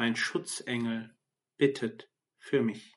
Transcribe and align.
mein 0.00 0.16
Schutzengel, 0.16 1.14
bittet 1.58 2.10
für 2.38 2.62
mich. 2.62 2.96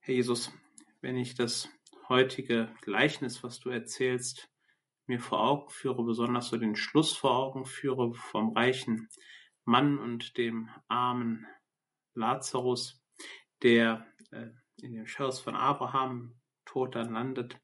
Herr 0.00 0.14
Jesus, 0.14 0.52
wenn 1.00 1.16
ich 1.16 1.34
das 1.34 1.70
heutige 2.10 2.70
Gleichnis, 2.82 3.42
was 3.42 3.60
du 3.60 3.70
erzählst, 3.70 4.50
mir 5.06 5.20
vor 5.20 5.40
Augen 5.40 5.70
führe, 5.70 6.04
besonders 6.04 6.50
so 6.50 6.58
den 6.58 6.76
Schluss 6.76 7.16
vor 7.16 7.34
Augen 7.34 7.64
führe 7.64 8.12
vom 8.12 8.54
reichen 8.54 9.08
Mann 9.64 9.98
und 9.98 10.36
dem 10.36 10.68
armen 10.88 11.46
Lazarus, 12.12 13.02
der 13.62 14.06
äh, 14.32 14.50
in 14.82 14.92
dem 14.92 15.06
Schoß 15.06 15.40
von 15.40 15.56
Abraham 15.56 16.38
tot 16.66 16.94
dann 16.94 17.14
landet, 17.14 17.58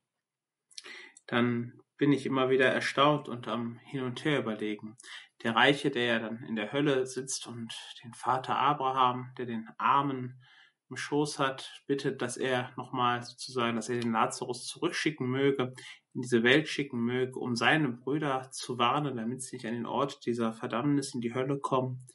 dann 1.26 1.83
bin 1.96 2.12
ich 2.12 2.26
immer 2.26 2.50
wieder 2.50 2.66
erstaunt 2.66 3.28
und 3.28 3.48
am 3.48 3.78
Hin 3.78 4.02
und 4.02 4.24
Her 4.24 4.40
überlegen. 4.40 4.96
Der 5.42 5.54
Reiche, 5.54 5.90
der 5.90 6.04
ja 6.04 6.18
dann 6.18 6.42
in 6.44 6.56
der 6.56 6.72
Hölle 6.72 7.06
sitzt 7.06 7.46
und 7.46 7.74
den 8.02 8.14
Vater 8.14 8.56
Abraham, 8.56 9.32
der 9.38 9.46
den 9.46 9.68
Armen 9.78 10.42
im 10.90 10.96
Schoß 10.96 11.38
hat, 11.38 11.82
bittet, 11.86 12.22
dass 12.22 12.36
er 12.36 12.72
nochmal 12.76 13.22
sozusagen, 13.22 13.76
dass 13.76 13.88
er 13.88 14.00
den 14.00 14.12
Lazarus 14.12 14.66
zurückschicken 14.66 15.26
möge, 15.28 15.74
in 16.14 16.22
diese 16.22 16.42
Welt 16.42 16.68
schicken 16.68 17.00
möge, 17.00 17.38
um 17.38 17.56
seine 17.56 17.88
Brüder 17.88 18.50
zu 18.52 18.78
warnen, 18.78 19.16
damit 19.16 19.42
sie 19.42 19.56
nicht 19.56 19.66
an 19.66 19.74
den 19.74 19.86
Ort 19.86 20.24
dieser 20.26 20.52
Verdammnis 20.52 21.14
in 21.14 21.20
die 21.20 21.34
Hölle 21.34 21.58
kommen. 21.58 22.06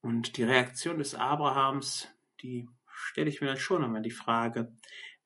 Und 0.00 0.36
die 0.36 0.44
Reaktion 0.44 0.98
des 0.98 1.14
Abrahams, 1.14 2.08
die 2.40 2.68
stelle 2.86 3.28
ich 3.28 3.40
mir 3.40 3.48
dann 3.48 3.56
schon 3.56 3.84
einmal 3.84 4.02
die 4.02 4.10
Frage, 4.10 4.72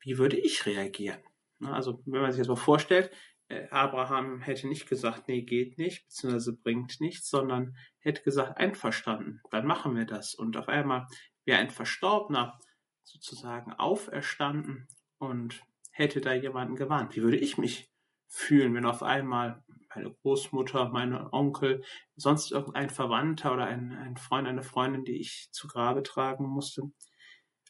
wie 0.01 0.19
würde 0.19 0.37
ich 0.37 0.67
reagieren? 0.67 1.21
Also 1.61 2.03
wenn 2.07 2.23
man 2.23 2.33
sich 2.33 2.41
das 2.41 2.49
mal 2.49 2.57
vorstellt, 2.57 3.11
äh, 3.49 3.69
Abraham 3.71 4.41
hätte 4.41 4.69
nicht 4.69 4.89
gesagt, 4.89 5.29
nee, 5.29 5.43
geht 5.43 5.79
nicht, 5.79 6.05
beziehungsweise 6.07 6.53
bringt 6.57 7.01
nichts, 7.01 7.31
sondern 7.31 7.77
hätte 7.99 8.23
gesagt, 8.23 8.59
einverstanden, 8.59 9.41
dann 9.51 9.67
machen 9.67 9.97
wir 9.97 10.05
das. 10.05 10.35
Und 10.35 10.57
auf 10.57 10.69
einmal 10.69 11.07
wäre 11.45 11.61
ein 11.61 11.71
Verstorbener 11.71 12.59
sozusagen 13.05 13.73
auferstanden 13.73 14.89
und 15.19 15.63
hätte 15.93 16.21
da 16.21 16.35
jemanden 16.35 16.75
gewarnt. 16.75 17.17
Wie 17.17 17.23
würde 17.23 17.39
ich 17.39 17.57
mich 17.57 17.89
fühlen, 18.29 18.75
wenn 18.75 18.85
auf 18.85 19.03
einmal 19.03 19.65
meine 19.95 20.13
Großmutter, 20.13 20.91
meine 20.91 21.33
Onkel, 21.33 21.83
sonst 22.17 22.53
irgendein 22.53 22.91
Verwandter 22.91 23.55
oder 23.55 23.67
ein, 23.67 23.93
ein 23.93 24.17
Freund, 24.17 24.47
eine 24.47 24.63
Freundin, 24.63 25.05
die 25.05 25.19
ich 25.21 25.49
zu 25.53 25.69
Grabe 25.69 26.03
tragen 26.03 26.45
musste, 26.47 26.83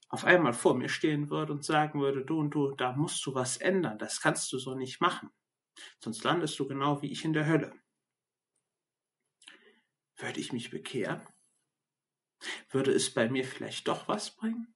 auf 0.09 0.25
einmal 0.25 0.53
vor 0.53 0.75
mir 0.75 0.89
stehen 0.89 1.31
würde 1.31 1.53
und 1.53 1.65
sagen 1.65 2.01
würde, 2.01 2.25
du 2.25 2.39
und 2.39 2.51
du, 2.51 2.73
da 2.73 2.93
musst 2.93 3.25
du 3.27 3.35
was 3.35 3.57
ändern, 3.57 3.99
das 3.99 4.21
kannst 4.21 4.53
du 4.53 4.59
so 4.59 4.75
nicht 4.75 5.01
machen, 5.01 5.31
sonst 6.01 6.23
landest 6.25 6.59
du 6.59 6.69
genau 6.69 7.03
wie 7.03 7.11
ich 7.11 7.25
in 7.25 7.33
der 7.33 7.47
Hölle. 7.47 7.73
Würde 10.17 10.41
ich 10.41 10.53
mich 10.53 10.71
bekehren? 10.71 11.27
Würde 12.71 12.93
es 12.93 13.13
bei 13.13 13.29
mir 13.29 13.45
vielleicht 13.45 13.89
doch 13.89 14.09
was 14.09 14.35
bringen? 14.35 14.75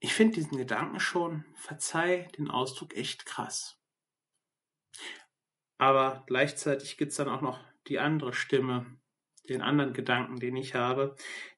Ich 0.00 0.14
finde 0.14 0.36
diesen 0.36 0.58
Gedanken 0.58 1.00
schon, 1.00 1.44
verzeih 1.56 2.28
den 2.36 2.50
Ausdruck 2.50 2.94
echt 2.94 3.26
krass. 3.26 3.80
Aber 5.78 6.24
gleichzeitig 6.26 6.96
gibt 6.96 7.10
es 7.10 7.16
dann 7.16 7.28
auch 7.28 7.40
noch 7.40 7.60
die 7.88 7.98
andere 7.98 8.32
Stimme, 8.32 8.98
den 9.48 9.62
anderen 9.62 9.94
Gedanken, 9.94 10.38
den 10.38 10.56
ich 10.56 10.74
habe, 10.74 11.16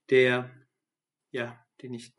der 0.08 0.50
ja, 1.30 1.64
den 1.82 1.94
ich 1.94 2.12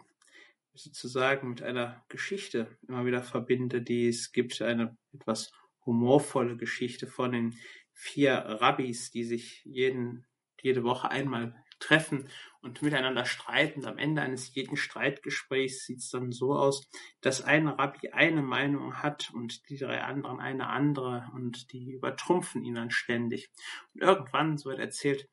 sozusagen 0.73 1.49
mit 1.49 1.61
einer 1.61 2.03
Geschichte 2.07 2.77
immer 2.87 3.05
wieder 3.05 3.23
verbinde, 3.23 3.81
die 3.81 4.07
es 4.07 4.31
gibt, 4.31 4.61
eine 4.61 4.97
etwas 5.13 5.51
humorvolle 5.85 6.57
Geschichte 6.57 7.07
von 7.07 7.31
den 7.31 7.57
vier 7.93 8.33
Rabbis, 8.33 9.11
die 9.11 9.23
sich 9.23 9.61
jeden, 9.65 10.25
jede 10.61 10.83
Woche 10.83 11.09
einmal 11.09 11.55
treffen 11.79 12.29
und 12.61 12.81
miteinander 12.81 13.25
streiten. 13.25 13.85
Am 13.85 13.97
Ende 13.97 14.21
eines 14.21 14.53
jeden 14.53 14.77
Streitgesprächs 14.77 15.85
sieht 15.85 15.99
es 15.99 16.09
dann 16.09 16.31
so 16.31 16.53
aus, 16.53 16.87
dass 17.19 17.41
ein 17.41 17.67
Rabbi 17.67 18.09
eine 18.09 18.43
Meinung 18.43 19.01
hat 19.01 19.31
und 19.33 19.67
die 19.69 19.77
drei 19.77 20.01
anderen 20.01 20.39
eine 20.39 20.67
andere 20.67 21.29
und 21.33 21.71
die 21.73 21.91
übertrumpfen 21.91 22.63
ihn 22.63 22.75
dann 22.75 22.91
ständig. 22.91 23.51
Und 23.93 24.01
irgendwann, 24.01 24.57
so 24.57 24.69
wird 24.69 24.79
erzählt, 24.79 25.27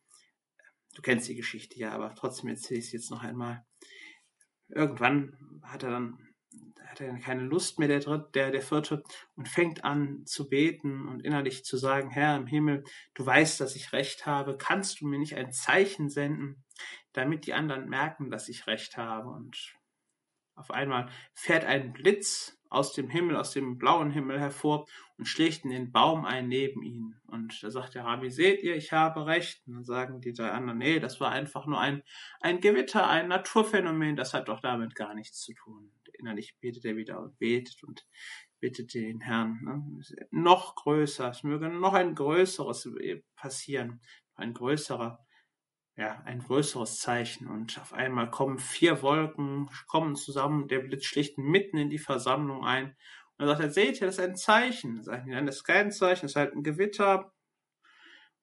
du 0.94 1.03
kennst 1.03 1.28
die 1.28 1.37
Geschichte 1.37 1.78
ja, 1.78 1.93
aber 1.93 2.15
trotzdem 2.15 2.49
erzähle 2.49 2.81
ich 2.81 2.87
es 2.87 2.93
jetzt 2.93 3.11
noch 3.11 3.22
einmal, 3.22 3.65
irgendwann 4.69 5.61
hat 5.62 5.83
er 5.83 5.91
dann 5.91 6.29
hat 6.89 7.01
er 7.01 7.19
keine 7.19 7.43
Lust 7.43 7.79
mehr, 7.79 7.89
der 7.89 8.01
dritte, 8.01 8.31
der, 8.34 8.51
der 8.51 8.62
vierte, 8.62 9.03
und 9.37 9.49
fängt 9.49 9.84
an 9.84 10.25
zu 10.27 10.49
beten 10.49 11.06
und 11.09 11.25
innerlich 11.25 11.65
zu 11.65 11.77
sagen, 11.77 12.11
Herr 12.11 12.37
im 12.37 12.47
Himmel, 12.47 12.84
du 13.15 13.25
weißt, 13.25 13.61
dass 13.61 13.77
ich 13.77 13.93
recht 13.93 14.27
habe, 14.27 14.56
kannst 14.56 15.01
du 15.01 15.06
mir 15.06 15.19
nicht 15.19 15.37
ein 15.37 15.53
Zeichen 15.53 16.09
senden, 16.09 16.65
damit 17.12 17.47
die 17.47 17.55
anderen 17.55 17.89
merken, 17.89 18.31
dass 18.31 18.49
ich 18.49 18.67
recht 18.67 18.97
habe? 18.97 19.29
Und 19.29 19.75
auf 20.55 20.71
einmal 20.71 21.09
fährt 21.35 21.65
ein 21.65 21.93
Blitz 21.93 22.58
aus 22.71 22.93
dem 22.93 23.09
Himmel, 23.09 23.37
aus 23.37 23.53
dem 23.53 23.79
blauen 23.79 24.11
Himmel 24.11 24.39
hervor 24.39 24.87
und 25.17 25.27
schlägt 25.27 25.65
in 25.65 25.71
den 25.71 25.93
Baum 25.93 26.25
ein 26.25 26.49
neben 26.49 26.83
ihn. 26.83 27.17
Und 27.27 27.62
da 27.62 27.71
sagt 27.71 27.95
der 27.95 28.05
Rabbi, 28.05 28.31
seht 28.31 28.62
ihr, 28.62 28.77
ich 28.77 28.93
habe 28.93 29.27
recht. 29.27 29.67
Und 29.67 29.75
dann 29.75 29.84
sagen 29.84 30.21
die 30.21 30.33
drei 30.33 30.51
anderen, 30.51 30.79
nee, 30.79 31.01
das 31.01 31.21
war 31.21 31.31
einfach 31.31 31.67
nur 31.67 31.81
ein, 31.81 32.03
ein 32.41 32.61
Gewitter, 32.61 33.09
ein 33.09 33.29
Naturphänomen, 33.29 34.17
das 34.17 34.34
hat 34.34 34.49
doch 34.49 34.61
damit 34.61 34.95
gar 34.95 35.15
nichts 35.15 35.41
zu 35.41 35.55
tun. 35.55 35.91
Innerlich 36.12 36.56
betet 36.61 36.84
er 36.84 36.97
wieder 36.97 37.21
und 37.21 37.39
betet 37.39 37.84
und 37.84 38.06
bittet 38.61 38.95
den 38.95 39.21
Herrn, 39.21 39.61
ne? 39.62 40.27
noch 40.31 40.75
größer, 40.75 41.31
es 41.31 41.45
möge 41.45 41.69
noch 41.69 41.95
ein 41.95 42.17
größeres 42.17 42.89
passieren, 43.37 44.00
ein 44.35 44.53
größerer 44.53 45.25
ja, 45.99 46.23
ein 46.25 46.39
größeres 46.39 47.01
Zeichen. 47.01 47.49
Und 47.49 47.79
auf 47.81 47.93
einmal 47.93 48.31
kommen 48.31 48.61
vier 48.61 49.03
Wolken, 49.03 49.69
kommen 49.89 50.15
zusammen, 50.15 50.69
der 50.69 50.79
Blitz 50.79 51.05
schlicht 51.05 51.39
mitten 51.39 51.77
in 51.77 51.91
die 51.91 51.99
Versammlung 51.99 52.65
ein. 52.65 52.97
Und 53.37 53.47
er 53.47 53.49
sagt 53.49 53.61
er, 53.61 53.71
seht 53.71 54.01
ihr, 54.01 54.07
das 54.07 54.19
ist 54.19 54.25
ein 54.25 54.37
Zeichen. 54.37 55.03
Die, 55.03 55.31
nein, 55.31 55.47
das 55.47 55.57
ist 55.57 55.65
kein 55.65 55.91
Zeichen, 55.91 56.23
das 56.23 56.33
ist 56.33 56.37
halt 56.37 56.55
ein 56.55 56.63
Gewitter. 56.63 57.33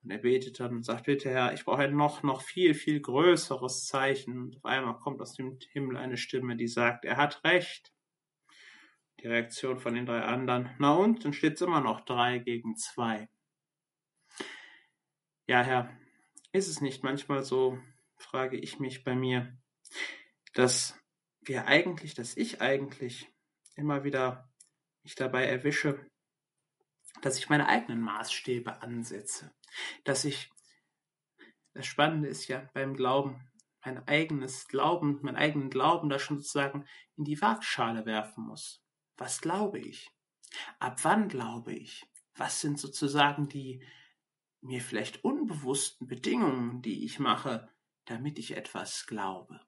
Und 0.03 0.11
er 0.11 0.17
betet 0.17 0.59
dann 0.59 0.75
und 0.75 0.83
sagt, 0.83 1.05
bitte 1.05 1.29
Herr, 1.29 1.53
ich 1.53 1.63
brauche 1.63 1.83
ein 1.83 1.95
noch, 1.95 2.23
noch 2.23 2.41
viel, 2.41 2.73
viel 2.73 2.99
größeres 2.99 3.85
Zeichen. 3.85 4.37
Und 4.37 4.57
auf 4.57 4.65
einmal 4.65 4.99
kommt 4.99 5.21
aus 5.21 5.33
dem 5.33 5.57
Himmel 5.71 5.95
eine 5.95 6.17
Stimme, 6.17 6.57
die 6.57 6.67
sagt, 6.67 7.05
er 7.05 7.15
hat 7.15 7.41
recht. 7.45 7.93
Die 9.21 9.27
Reaktion 9.27 9.79
von 9.79 9.95
den 9.95 10.05
drei 10.05 10.21
anderen, 10.21 10.71
na 10.77 10.93
und, 10.93 11.23
dann 11.23 11.31
steht 11.31 11.53
es 11.53 11.61
immer 11.61 11.79
noch 11.79 12.01
drei 12.01 12.37
gegen 12.37 12.75
zwei. 12.75 13.29
Ja, 15.47 15.61
Herr, 15.61 15.89
ist 16.55 16.69
es 16.69 16.81
nicht 16.81 17.03
manchmal 17.03 17.43
so, 17.43 17.77
frage 18.17 18.57
ich 18.57 18.79
mich 18.79 19.03
bei 19.03 19.13
mir, 19.13 19.57
dass 20.53 20.97
wir 21.41 21.67
eigentlich, 21.67 22.13
dass 22.13 22.37
ich 22.37 22.61
eigentlich 22.61 23.29
immer 23.75 24.03
wieder 24.03 24.49
mich 25.03 25.15
dabei 25.15 25.45
erwische, 25.45 26.09
dass 27.21 27.37
ich 27.37 27.49
meine 27.49 27.67
eigenen 27.67 28.01
Maßstäbe 28.01 28.81
ansetze, 28.81 29.53
dass 30.05 30.23
ich, 30.23 30.49
das 31.73 31.85
Spannende 31.85 32.29
ist 32.29 32.47
ja 32.47 32.69
beim 32.73 32.95
Glauben, 32.95 33.51
mein 33.83 34.07
eigenes 34.07 34.67
Glauben, 34.67 35.19
meinen 35.21 35.35
eigenen 35.35 35.69
Glauben 35.69 36.09
da 36.09 36.19
schon 36.19 36.37
sozusagen 36.37 36.87
in 37.17 37.25
die 37.25 37.39
Waagschale 37.41 38.05
werfen 38.05 38.45
muss. 38.45 38.81
Was 39.17 39.41
glaube 39.41 39.79
ich? 39.79 40.09
Ab 40.79 41.03
wann 41.03 41.27
glaube 41.27 41.73
ich? 41.73 42.07
Was 42.35 42.61
sind 42.61 42.79
sozusagen 42.79 43.47
die 43.49 43.85
mir 44.65 44.81
vielleicht 44.81 45.23
unbewussten 45.23 46.07
Bedingungen, 46.07 46.81
die 46.81 47.05
ich 47.05 47.19
mache, 47.19 47.69
damit 48.05 48.39
ich 48.39 48.57
etwas 48.57 49.05
glaube. 49.05 49.61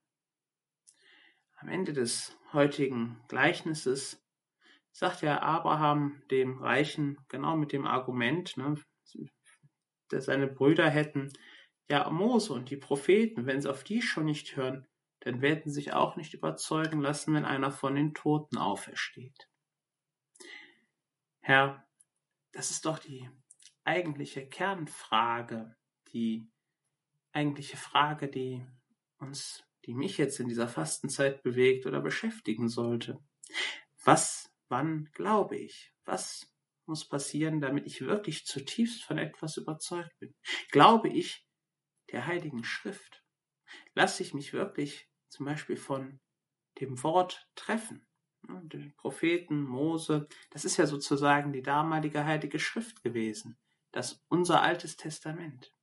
Am 1.55 1.69
Ende 1.69 1.93
des 1.93 2.37
heutigen 2.53 3.19
Gleichnisses 3.27 4.23
sagt 4.91 5.21
ja 5.21 5.41
Abraham 5.41 6.21
dem 6.31 6.57
Reichen 6.57 7.17
genau 7.29 7.55
mit 7.55 7.71
dem 7.71 7.85
Argument, 7.85 8.57
ne, 8.57 8.75
dass 10.09 10.25
seine 10.25 10.47
Brüder 10.47 10.89
hätten, 10.89 11.31
ja, 11.89 12.09
Mose 12.09 12.53
und 12.53 12.69
die 12.69 12.77
Propheten, 12.77 13.45
wenn 13.45 13.61
sie 13.61 13.69
auf 13.69 13.83
die 13.83 14.01
schon 14.01 14.25
nicht 14.25 14.55
hören, 14.55 14.87
dann 15.21 15.41
werden 15.41 15.63
sie 15.65 15.71
sich 15.71 15.93
auch 15.93 16.15
nicht 16.15 16.33
überzeugen 16.33 17.01
lassen, 17.01 17.33
wenn 17.33 17.45
einer 17.45 17.71
von 17.71 17.95
den 17.95 18.13
Toten 18.13 18.57
aufersteht. 18.57 19.49
Herr, 21.39 21.87
das 22.51 22.71
ist 22.71 22.85
doch 22.85 22.99
die 22.99 23.29
eigentliche 23.87 24.45
Kernfrage, 24.47 25.75
die 26.13 26.51
eigentliche 27.31 27.77
Frage, 27.77 28.27
die 28.27 28.65
uns, 29.17 29.63
die 29.85 29.93
mich 29.93 30.17
jetzt 30.17 30.39
in 30.39 30.49
dieser 30.49 30.67
Fastenzeit 30.67 31.41
bewegt 31.41 31.85
oder 31.85 32.01
beschäftigen 32.01 32.67
sollte. 32.67 33.19
Was, 34.03 34.51
wann 34.67 35.09
glaube 35.13 35.57
ich? 35.57 35.93
Was 36.05 36.53
muss 36.85 37.07
passieren, 37.07 37.61
damit 37.61 37.85
ich 37.85 38.01
wirklich 38.01 38.45
zutiefst 38.45 39.03
von 39.03 39.17
etwas 39.17 39.57
überzeugt 39.57 40.17
bin? 40.19 40.35
Glaube 40.71 41.09
ich 41.09 41.47
der 42.11 42.27
Heiligen 42.27 42.63
Schrift? 42.63 43.23
Lasse 43.93 44.21
ich 44.23 44.33
mich 44.33 44.53
wirklich 44.53 45.09
zum 45.29 45.45
Beispiel 45.45 45.77
von 45.77 46.19
dem 46.79 47.01
Wort 47.03 47.47
treffen? 47.55 48.05
Den 48.43 48.93
Propheten, 48.95 49.61
Mose, 49.61 50.27
das 50.51 50.63
ist 50.63 50.77
ja 50.77 50.85
sozusagen 50.85 51.51
die 51.51 51.63
damalige 51.63 52.23
Heilige 52.23 52.59
Schrift 52.59 53.03
gewesen, 53.03 53.57
das 53.91 54.23
unser 54.27 54.61
Altes 54.61 54.97
Testament. 54.97 55.73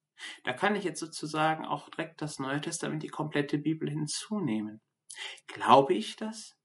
Da 0.44 0.52
kann 0.52 0.76
ich 0.76 0.84
jetzt 0.84 1.00
sozusagen 1.00 1.64
auch 1.64 1.88
direkt 1.88 2.22
das 2.22 2.38
Neue 2.38 2.60
Testament, 2.60 3.02
die 3.02 3.08
komplette 3.08 3.58
Bibel 3.58 3.90
hinzunehmen. 3.90 4.80
Glaube 5.46 5.94
ich 5.94 6.16
das? 6.16 6.56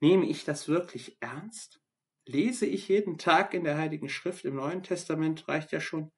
Nehme 0.00 0.26
ich 0.26 0.44
das 0.44 0.68
wirklich 0.68 1.16
ernst? 1.20 1.80
Lese 2.24 2.66
ich 2.66 2.88
jeden 2.88 3.18
Tag 3.18 3.54
in 3.54 3.64
der 3.64 3.78
Heiligen 3.78 4.08
Schrift 4.08 4.44
im 4.44 4.56
Neuen 4.56 4.82
Testament, 4.82 5.48
reicht 5.48 5.72
ja 5.72 5.80
schon, 5.80 6.10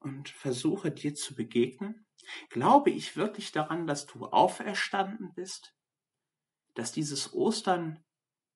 und 0.00 0.28
versuche 0.28 0.90
dir 0.90 1.14
zu 1.14 1.34
begegnen? 1.34 2.06
Glaube 2.48 2.90
ich 2.90 3.16
wirklich 3.16 3.52
daran, 3.52 3.86
dass 3.86 4.06
du 4.06 4.26
auferstanden 4.26 5.32
bist? 5.34 5.74
Dass 6.74 6.92
dieses 6.92 7.32
Ostern 7.34 8.04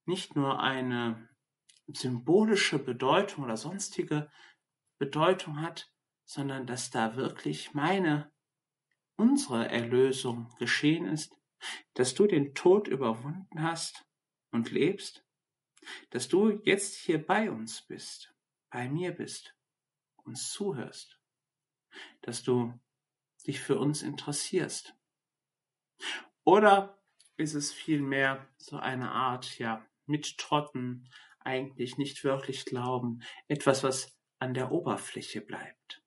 nicht 0.06 0.36
nur 0.36 0.60
eine 0.60 1.28
symbolische 1.86 2.78
Bedeutung 2.78 3.44
oder 3.44 3.56
sonstige 3.56 4.30
Bedeutung 4.98 5.60
hat, 5.60 5.90
sondern 6.24 6.66
dass 6.66 6.90
da 6.90 7.16
wirklich 7.16 7.74
meine, 7.74 8.32
unsere 9.16 9.68
Erlösung 9.68 10.52
geschehen 10.58 11.06
ist, 11.06 11.36
dass 11.94 12.14
du 12.14 12.26
den 12.26 12.54
Tod 12.54 12.88
überwunden 12.88 13.62
hast 13.62 14.06
und 14.50 14.70
lebst, 14.70 15.24
dass 16.10 16.28
du 16.28 16.60
jetzt 16.64 16.96
hier 16.96 17.24
bei 17.24 17.50
uns 17.50 17.82
bist, 17.82 18.34
bei 18.70 18.88
mir 18.88 19.12
bist, 19.12 19.54
uns 20.24 20.50
zuhörst, 20.50 21.20
dass 22.22 22.42
du 22.42 22.78
dich 23.46 23.60
für 23.60 23.78
uns 23.78 24.02
interessierst. 24.02 24.96
Oder 26.44 26.98
ist 27.36 27.54
es 27.54 27.72
vielmehr 27.72 28.48
so 28.56 28.76
eine 28.76 29.10
Art, 29.10 29.58
ja, 29.58 29.86
mittrotten, 30.06 31.08
eigentlich 31.40 31.98
nicht 31.98 32.24
wirklich 32.24 32.64
glauben, 32.64 33.22
etwas, 33.48 33.82
was 33.82 34.16
an 34.44 34.54
der 34.54 34.70
Oberfläche 34.70 35.40
bleibt 35.40 36.04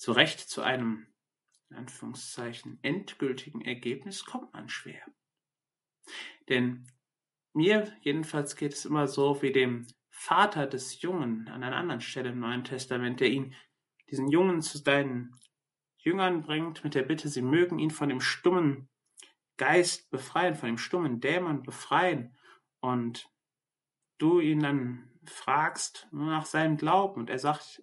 zu 0.00 0.12
Recht 0.12 0.40
zu 0.40 0.62
einem, 0.62 1.06
in 1.68 1.76
Anführungszeichen, 1.76 2.78
endgültigen 2.80 3.60
Ergebnis 3.60 4.24
kommt 4.24 4.50
man 4.54 4.70
schwer. 4.70 5.02
Denn 6.48 6.86
mir 7.52 7.94
jedenfalls 8.00 8.56
geht 8.56 8.72
es 8.72 8.86
immer 8.86 9.06
so 9.08 9.42
wie 9.42 9.52
dem 9.52 9.86
Vater 10.08 10.66
des 10.66 11.02
Jungen 11.02 11.48
an 11.48 11.62
einer 11.62 11.76
anderen 11.76 12.00
Stelle 12.00 12.30
im 12.30 12.40
Neuen 12.40 12.64
Testament, 12.64 13.20
der 13.20 13.28
ihn, 13.28 13.54
diesen 14.10 14.28
Jungen 14.28 14.62
zu 14.62 14.82
deinen 14.82 15.36
Jüngern 15.98 16.40
bringt, 16.40 16.82
mit 16.82 16.94
der 16.94 17.02
Bitte, 17.02 17.28
sie 17.28 17.42
mögen 17.42 17.78
ihn 17.78 17.90
von 17.90 18.08
dem 18.08 18.22
stummen 18.22 18.88
Geist 19.58 20.10
befreien, 20.10 20.54
von 20.54 20.68
dem 20.68 20.78
stummen 20.78 21.20
Dämon 21.20 21.62
befreien. 21.62 22.34
Und 22.80 23.30
du 24.16 24.40
ihn 24.40 24.60
dann 24.60 25.19
fragst 25.30 26.08
nach 26.12 26.46
seinem 26.46 26.76
Glauben 26.76 27.20
und 27.20 27.30
er 27.30 27.38
sagt, 27.38 27.82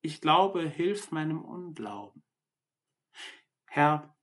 ich 0.00 0.20
glaube, 0.20 0.68
hilf 0.68 1.10
meinem 1.10 1.42
Unglauben. 1.42 2.22
Herr, 3.66 4.16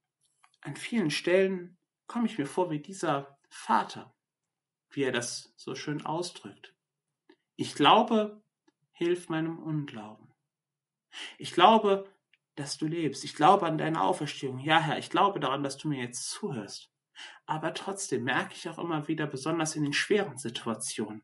an 0.61 0.75
vielen 0.75 1.11
Stellen 1.11 1.77
komme 2.07 2.27
ich 2.27 2.37
mir 2.37 2.45
vor 2.45 2.69
wie 2.69 2.79
dieser 2.79 3.39
Vater, 3.49 4.15
wie 4.89 5.03
er 5.03 5.11
das 5.11 5.53
so 5.55 5.75
schön 5.75 6.05
ausdrückt. 6.05 6.75
Ich 7.55 7.75
glaube, 7.75 8.43
hilf 8.91 9.29
meinem 9.29 9.59
Unglauben. 9.59 10.33
Ich 11.37 11.53
glaube, 11.53 12.09
dass 12.55 12.77
du 12.77 12.85
lebst. 12.85 13.23
Ich 13.23 13.35
glaube 13.35 13.65
an 13.65 13.77
deine 13.77 14.01
Auferstehung. 14.01 14.59
Ja, 14.59 14.79
Herr, 14.79 14.97
ich 14.97 15.09
glaube 15.09 15.39
daran, 15.39 15.63
dass 15.63 15.77
du 15.77 15.87
mir 15.87 16.03
jetzt 16.03 16.29
zuhörst. 16.29 16.91
Aber 17.45 17.73
trotzdem 17.73 18.23
merke 18.23 18.53
ich 18.53 18.69
auch 18.69 18.77
immer 18.77 19.07
wieder, 19.07 19.27
besonders 19.27 19.75
in 19.75 19.83
den 19.83 19.93
schweren 19.93 20.37
Situationen, 20.37 21.23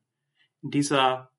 in 0.61 0.71
dieser 0.71 1.34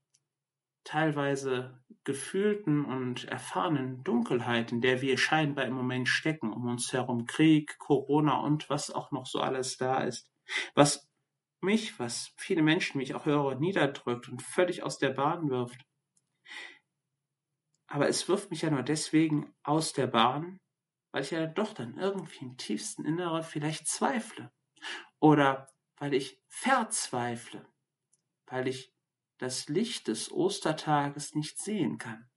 teilweise 0.87 1.83
gefühlten 2.05 2.85
und 2.85 3.25
erfahrenen 3.25 4.05
Dunkelheit, 4.05 4.71
in 4.71 4.81
der 4.81 5.03
wir 5.03 5.19
scheinbar 5.19 5.67
im 5.67 5.75
Moment 5.75 6.09
stecken, 6.09 6.53
um 6.53 6.67
uns 6.69 6.93
herum 6.93 7.27
Krieg, 7.27 7.79
Corona 7.79 8.41
und 8.41 8.71
was 8.71 8.91
auch 8.91 9.11
noch 9.11 9.27
so 9.27 9.41
alles 9.41 9.77
da 9.77 10.05
ist, 10.05 10.31
was 10.75 11.09
mich, 11.61 11.99
was 11.99 12.33
viele 12.37 12.63
Menschen, 12.63 13.01
wie 13.01 13.05
ich 13.05 13.15
auch 13.15 13.27
höre, 13.27 13.57
niederdrückt 13.57 14.29
und 14.29 14.41
völlig 14.41 14.85
aus 14.85 14.99
der 14.99 15.11
Bahn 15.11 15.51
wirft. 15.51 15.85
Aber 17.89 18.09
es 18.09 18.29
wirft 18.29 18.51
mich 18.51 18.63
ja 18.63 18.71
nur 18.71 18.83
deswegen 18.83 19.53
aus 19.65 19.93
der 19.93 20.07
Bahn, 20.07 20.61
weil 21.13 21.23
ich 21.23 21.33
ja 21.33 21.47
doch 21.47 21.73
dann 21.73 21.99
irgendwie 21.99 22.45
im 22.45 22.57
tiefsten 22.57 23.05
Inneren 23.05 23.43
vielleicht 23.43 23.89
zweifle 23.89 24.53
oder 25.19 25.69
weil 25.97 26.15
ich 26.15 26.41
verzweifle, 26.49 27.67
weil 28.47 28.69
ich 28.69 28.96
das 29.39 29.69
Licht 29.69 30.09
des 30.09 30.31
Ostertages 30.33 31.35
nicht 31.35 31.59
sehen 31.59 31.99
kann, 31.99 32.31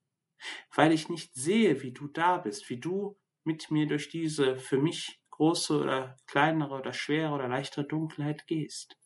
weil 0.74 0.92
ich 0.92 1.10
nicht 1.10 1.34
sehe, 1.34 1.82
wie 1.82 1.92
du 1.92 2.08
da 2.08 2.38
bist, 2.38 2.70
wie 2.70 2.80
du 2.80 3.18
mit 3.44 3.72
mir 3.72 3.88
durch 3.88 4.10
diese 4.10 4.58
für 4.58 4.78
mich 4.78 5.22
große 5.32 5.80
oder 5.80 6.18
kleinere 6.28 6.76
oder 6.76 6.94
schwere 6.94 7.34
oder 7.34 7.48
leichtere 7.48 7.86
Dunkelheit 7.86 8.46
gehst, 8.48 8.98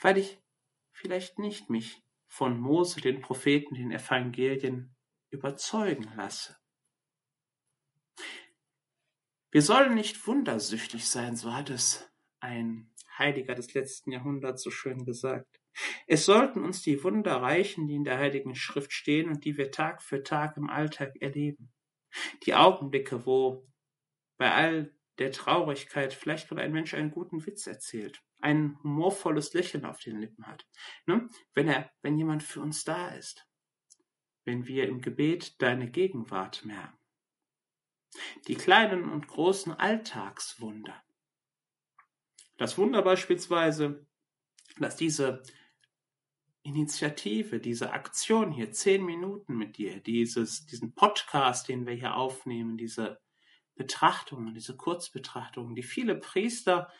weil 0.00 0.18
ich 0.18 0.40
vielleicht 0.92 1.38
nicht 1.38 1.68
mich 1.68 2.02
von 2.26 2.58
Mose, 2.58 3.00
den 3.00 3.20
Propheten, 3.20 3.74
den 3.74 3.92
Evangelien 3.92 4.96
überzeugen 5.30 6.10
lasse. 6.16 6.56
Wir 9.50 9.62
sollen 9.62 9.94
nicht 9.94 10.26
wundersüchtig 10.26 11.08
sein, 11.08 11.36
so 11.36 11.54
hat 11.54 11.70
es 11.70 12.10
ein 12.40 12.92
Heiliger 13.18 13.54
des 13.54 13.72
letzten 13.74 14.10
Jahrhunderts 14.10 14.62
so 14.62 14.70
schön 14.70 15.04
gesagt. 15.04 15.60
Es 16.06 16.24
sollten 16.24 16.64
uns 16.64 16.82
die 16.82 17.02
Wunder 17.02 17.36
reichen, 17.42 17.86
die 17.86 17.96
in 17.96 18.04
der 18.04 18.18
Heiligen 18.18 18.54
Schrift 18.54 18.92
stehen 18.92 19.28
und 19.28 19.44
die 19.44 19.56
wir 19.56 19.70
Tag 19.70 20.02
für 20.02 20.22
Tag 20.22 20.56
im 20.56 20.70
Alltag 20.70 21.16
erleben. 21.20 21.72
Die 22.44 22.54
Augenblicke, 22.54 23.26
wo 23.26 23.66
bei 24.36 24.52
all 24.52 24.94
der 25.18 25.32
Traurigkeit 25.32 26.12
vielleicht 26.12 26.50
wohl 26.50 26.60
ein 26.60 26.72
Mensch 26.72 26.94
einen 26.94 27.10
guten 27.10 27.44
Witz 27.46 27.66
erzählt, 27.66 28.22
ein 28.40 28.78
humorvolles 28.82 29.54
Lächeln 29.54 29.84
auf 29.84 30.00
den 30.00 30.20
Lippen 30.20 30.46
hat, 30.46 30.66
ne? 31.06 31.28
wenn 31.54 31.68
er, 31.68 31.90
wenn 32.02 32.18
jemand 32.18 32.42
für 32.42 32.60
uns 32.60 32.84
da 32.84 33.08
ist, 33.08 33.48
wenn 34.44 34.66
wir 34.66 34.86
im 34.88 35.00
Gebet 35.00 35.60
deine 35.62 35.90
Gegenwart 35.90 36.64
merken. 36.64 36.98
Die 38.46 38.54
kleinen 38.54 39.08
und 39.08 39.26
großen 39.26 39.72
Alltagswunder. 39.72 41.02
Das 42.58 42.78
Wunder 42.78 43.02
beispielsweise, 43.02 44.06
dass 44.78 44.96
diese 44.96 45.42
Initiative, 46.64 47.60
diese 47.60 47.92
Aktion 47.92 48.50
hier, 48.50 48.72
zehn 48.72 49.04
Minuten 49.04 49.56
mit 49.56 49.76
dir, 49.76 50.00
dieses, 50.00 50.64
diesen 50.64 50.94
Podcast, 50.94 51.68
den 51.68 51.86
wir 51.86 51.92
hier 51.94 52.16
aufnehmen, 52.16 52.78
diese 52.78 53.20
Betrachtungen, 53.74 54.54
diese 54.54 54.76
Kurzbetrachtungen, 54.76 55.74
die 55.74 55.82
viele 55.82 56.16
Priester 56.16 56.90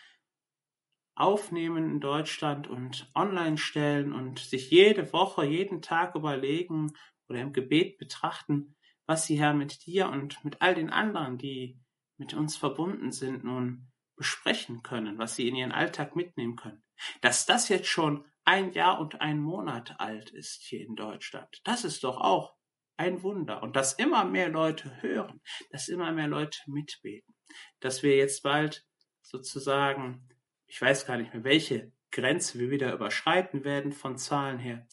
aufnehmen 1.15 1.93
in 1.93 2.01
Deutschland 2.01 2.67
und 2.69 3.11
online 3.15 3.57
stellen 3.57 4.13
und 4.13 4.39
sich 4.39 4.71
jede 4.71 5.13
Woche, 5.13 5.47
jeden 5.47 5.81
Tag 5.81 6.15
überlegen 6.15 6.93
oder 7.29 7.41
im 7.41 7.53
Gebet 7.53 7.97
betrachten, 7.99 8.77
was 9.07 9.27
sie 9.27 9.39
Herr 9.39 9.55
mit 9.55 9.87
dir 9.87 10.09
und 10.11 10.45
mit 10.45 10.61
all 10.61 10.75
den 10.75 10.91
anderen, 10.91 11.39
die 11.39 11.81
mit 12.19 12.35
uns 12.35 12.57
verbunden 12.57 13.13
sind, 13.13 13.45
nun 13.45 13.91
besprechen 14.17 14.83
können, 14.83 15.17
was 15.17 15.37
sie 15.37 15.49
in 15.49 15.57
ihren 15.57 15.73
Alltag 15.73 16.17
mitnehmen 16.17 16.57
können. 16.57 16.83
Dass 17.23 17.47
das 17.47 17.69
jetzt 17.69 17.89
schon 17.89 18.25
ein 18.45 18.73
Jahr 18.73 19.01
und 19.01 19.21
ein 19.21 19.41
Monat 19.41 19.99
alt 19.99 20.31
ist 20.31 20.63
hier 20.63 20.81
in 20.81 20.97
Deutschland. 20.97 21.61
Das 21.65 21.85
ist 21.85 22.05
doch 22.05 22.19
auch 22.19 22.55
ein 22.97 23.23
Wunder. 23.23 23.63
Und 23.63 23.77
dass 23.77 23.95
immer 23.95 24.25
mehr 24.25 24.49
Leute 24.49 25.03
hören, 25.03 25.41
dass 25.71 25.89
immer 25.89 26.13
mehr 26.13 26.29
Leute 26.29 26.59
mitbeten, 26.67 27.35
dass 27.81 28.03
wir 28.03 28.17
jetzt 28.17 28.43
bald 28.43 28.87
sozusagen, 29.23 30.29
ich 30.67 30.81
weiß 30.81 31.07
gar 31.07 31.17
nicht 31.17 31.33
mehr, 31.33 31.45
welche 31.45 31.93
Grenze 32.11 32.59
wir 32.59 32.71
wieder 32.71 32.93
überschreiten 32.93 33.65
werden 33.65 33.93
von 33.93 34.17
Zahlen 34.17 34.59
her, 34.59 34.87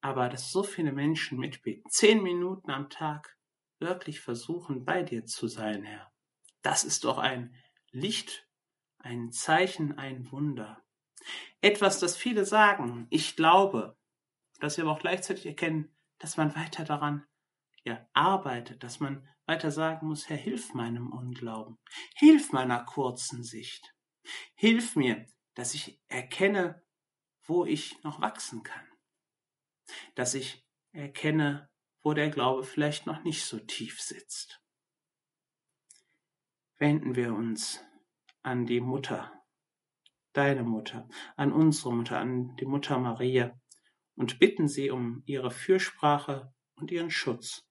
aber 0.00 0.28
dass 0.28 0.50
so 0.50 0.62
viele 0.62 0.92
Menschen 0.92 1.38
mitbeten, 1.38 1.90
zehn 1.90 2.22
Minuten 2.22 2.70
am 2.70 2.88
Tag 2.88 3.36
wirklich 3.78 4.20
versuchen, 4.20 4.84
bei 4.84 5.02
dir 5.02 5.26
zu 5.26 5.48
sein, 5.48 5.84
Herr. 5.84 6.10
Das 6.62 6.84
ist 6.84 7.04
doch 7.04 7.18
ein 7.18 7.54
Licht, 7.90 8.48
ein 8.98 9.32
Zeichen, 9.32 9.98
ein 9.98 10.30
Wunder. 10.30 10.82
Etwas, 11.60 12.00
das 12.00 12.16
viele 12.16 12.44
sagen, 12.44 13.06
ich 13.10 13.36
glaube, 13.36 13.96
das 14.60 14.76
wir 14.76 14.84
aber 14.84 14.92
auch 14.92 15.00
gleichzeitig 15.00 15.46
erkennen, 15.46 15.94
dass 16.18 16.36
man 16.36 16.54
weiter 16.54 16.84
daran 16.84 17.26
ja, 17.84 18.06
arbeitet, 18.12 18.82
dass 18.82 19.00
man 19.00 19.28
weiter 19.46 19.70
sagen 19.70 20.06
muss, 20.06 20.28
Herr, 20.28 20.36
hilf 20.36 20.72
meinem 20.74 21.12
Unglauben, 21.12 21.78
hilf 22.14 22.52
meiner 22.52 22.84
kurzen 22.84 23.42
Sicht, 23.42 23.94
hilf 24.54 24.94
mir, 24.96 25.26
dass 25.54 25.74
ich 25.74 26.00
erkenne, 26.08 26.82
wo 27.42 27.64
ich 27.64 28.02
noch 28.04 28.20
wachsen 28.20 28.62
kann, 28.62 28.86
dass 30.14 30.34
ich 30.34 30.64
erkenne, 30.92 31.68
wo 32.02 32.14
der 32.14 32.30
Glaube 32.30 32.64
vielleicht 32.64 33.06
noch 33.06 33.24
nicht 33.24 33.44
so 33.44 33.58
tief 33.58 34.00
sitzt. 34.00 34.62
Wenden 36.78 37.14
wir 37.14 37.34
uns 37.34 37.84
an 38.42 38.66
die 38.66 38.80
Mutter, 38.80 39.41
deine 40.32 40.62
Mutter, 40.62 41.08
an 41.36 41.52
unsere 41.52 41.94
Mutter, 41.94 42.18
an 42.18 42.56
die 42.56 42.66
Mutter 42.66 42.98
Maria 42.98 43.58
und 44.14 44.38
bitten 44.38 44.68
sie 44.68 44.90
um 44.90 45.22
ihre 45.26 45.50
Fürsprache 45.50 46.52
und 46.74 46.90
ihren 46.90 47.10
Schutz. 47.10 47.64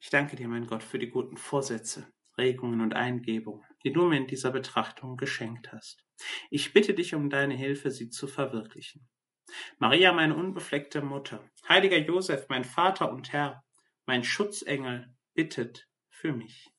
Ich 0.00 0.10
danke 0.10 0.36
dir, 0.36 0.48
mein 0.48 0.66
Gott, 0.66 0.82
für 0.82 0.98
die 0.98 1.10
guten 1.10 1.36
Vorsätze, 1.36 2.12
Regungen 2.38 2.80
und 2.80 2.94
Eingebungen, 2.94 3.64
die 3.82 3.92
du 3.92 4.06
mir 4.06 4.18
in 4.18 4.26
dieser 4.26 4.50
Betrachtung 4.50 5.16
geschenkt 5.16 5.72
hast. 5.72 6.04
Ich 6.50 6.72
bitte 6.72 6.94
dich 6.94 7.14
um 7.14 7.30
deine 7.30 7.54
Hilfe, 7.54 7.90
sie 7.90 8.08
zu 8.08 8.26
verwirklichen. 8.28 9.08
Maria, 9.78 10.12
meine 10.12 10.36
unbefleckte 10.36 11.02
Mutter, 11.02 11.48
heiliger 11.68 11.98
Josef, 11.98 12.46
mein 12.48 12.64
Vater 12.64 13.10
und 13.10 13.32
Herr, 13.32 13.64
mein 14.06 14.24
Schutzengel, 14.24 15.14
bittet 15.34 15.88
für 16.08 16.32
mich. 16.32 16.70